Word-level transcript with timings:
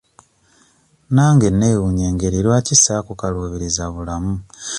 Nange 1.13 1.47
neewuunya 1.51 2.05
engeri 2.11 2.37
lwaki 2.45 2.75
saakukaluubiriza 2.83 3.83
bulamu? 3.93 4.33